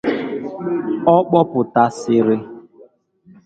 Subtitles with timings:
[1.15, 2.35] Ọ kpọpụtasịrị